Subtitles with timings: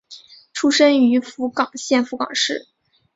[0.51, 2.67] 出身于福冈县福冈市。